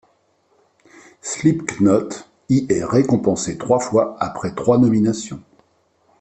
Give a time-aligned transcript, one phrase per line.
[1.21, 5.43] Slipknot y est récompensé trois fois après trois nominations.